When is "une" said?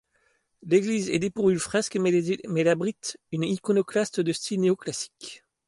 3.31-3.43